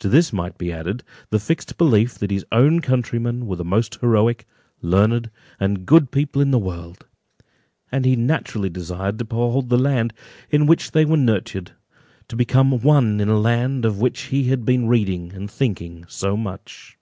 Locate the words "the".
1.30-1.38, 3.54-3.64, 6.50-6.58, 9.68-9.78